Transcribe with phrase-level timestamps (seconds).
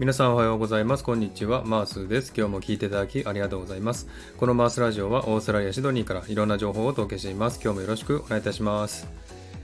[0.00, 1.04] 皆さんおはようございます。
[1.04, 1.64] こんにちは。
[1.64, 2.32] マースです。
[2.36, 4.08] 今日も聞いていただきありがとうございます。
[4.38, 7.60] このマースラジオはオーストラリア・シドニーからいろんな情報をお届けしています。
[7.62, 9.06] 今日もよろしくお願いいたします。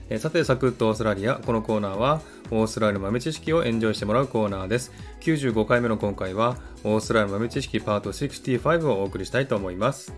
[0.09, 1.35] えさて、サクッとオーストラリア。
[1.35, 4.93] このコーナーはオーストラリアの豆知識をエンジョイしてもらうコーナーです。
[5.19, 6.55] 95回目の今回は
[6.85, 10.13] オーストラリアの豆知識パート65をお送りしたいと思います。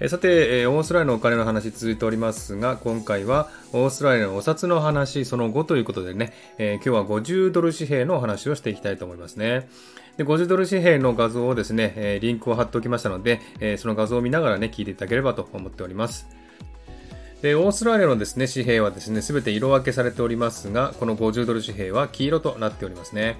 [0.00, 9.68] えさて、えオーストラリアのお金の話続いておりますが、今回はオーストラリアのお札の話、その後ということでね、えー、今日は50ドル紙幣のお話をしていきたいと思いますね。
[10.16, 16.26] で50ドル紙幣の画像をですね、えリンクを貼っておきましたので、えその画像を見ながらね、聞いていただければと思っております。
[17.42, 23.36] で、オーストラリアのですね、紙幣はですね、すべて色分けされておりますが、この50ドル紙幣は黄色となっておりますね。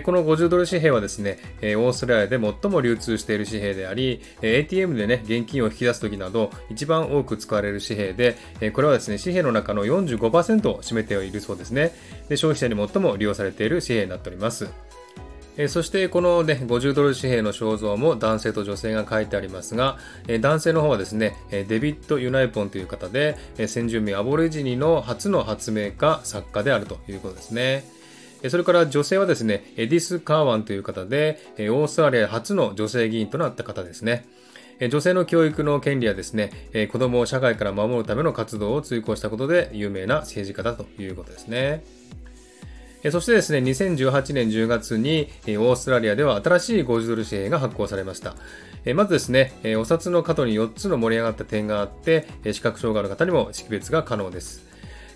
[0.00, 11.92] この50ドル紙幣はですね、オーストラリアで最も流通している紙幣であり、ATM でね、現金を引き出すときなど、一番多く使われる紙幣で、これはですね、紙幣の中の45%を占めているそうですね。
[12.28, 14.70] で消費者に最も利用されている紙幣になっております。
[15.58, 23.36] えそしてこの、ね、50ドル紙幣の肖像も男性と女性が書いてありますが、え男性の方はですね、デビッド・ユナイポンという方で、
[23.66, 27.84] 先住民アボリジニの初の発明家、作家であるということですね。
[28.48, 34.26] それから女性はですね、エディス・カーワンという方で、オーストラリア初の女性議員となった方ですね。
[34.90, 41.84] 女性の教育の権利やですね、子供を社会から守るための活動を追行したことで有名な政治家だということですね。
[43.10, 48.34] そしてですね、2018年10月にオーストラリアでは新しい50ドル紙幣が発行されました。
[48.94, 54.71] まずですね、お札の角に4つの盛り上がった点があって、視覚障害の方にも識別が可能です。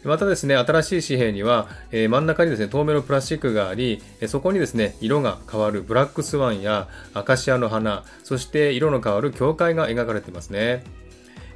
[0.06, 10.84] またですね、新しい紙幣には、えー、真ん中にですね、透明のプラスチックがあり、そこにですね、色が変わるブラックスワンやアカシアの花、そして色の変わる境界が描かれてますね。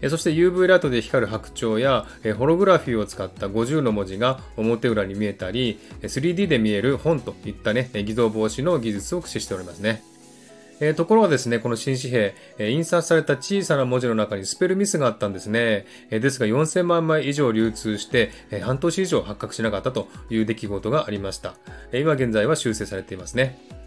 [0.08, 2.06] そして UV ライトで光る白鳥や
[2.38, 10.02] ホログラフィーを使った50の文字が表裏に見えたり 3D で見える本といったね偽造防止の技術を駆使しておりますね。
[10.80, 15.86] えー、ところがですね、この新紙幣、えー、印刷された小さな文字の中にスペルミスがあったんですね。
[16.10, 21.54] えー、ですが4000万枚以上流通して、えー、半年以上発覚しなかったという出来事がありました。
[21.92, 23.80] えー、今現在は修正されていますね。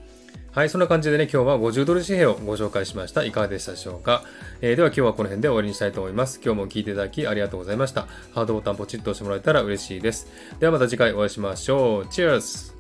[0.53, 3.23] はい、そんな感じでね、今日は50ドル紙幣をご紹介しました。
[3.23, 4.23] いかがでしたでしょうか、
[4.61, 6.39] えー、では今日はこの辺で終わりにしたいと思います。
[6.45, 8.05] 今日も聞いていただきありがとうございました。
[8.35, 10.27] ハードボタンポチッと押してもらえたら嬉しいです。
[10.59, 12.07] ではまた次回お会いしましょう。
[12.07, 12.72] チェアス